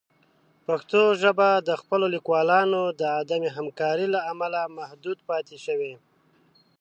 پښتو 0.65 1.01
ژبه 1.21 1.49
د 1.67 1.69
خپلو 1.81 2.05
لیکوالانو 2.15 2.81
د 2.99 3.01
عدم 3.19 3.41
همکارۍ 3.57 4.07
له 4.15 4.19
امله 4.31 4.61
محدود 4.77 5.17
پاتې 5.29 5.57
شوې. 5.65 5.93